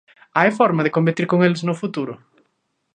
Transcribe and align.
Hai 0.37 0.49
forma 0.59 0.81
de 0.85 0.93
competir 0.95 1.25
con 1.31 1.39
eles 1.47 1.61
no 1.67 1.79
futuro? 1.81 2.13